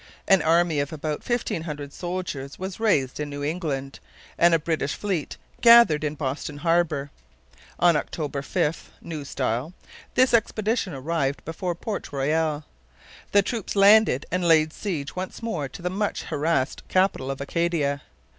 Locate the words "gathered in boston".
5.61-6.57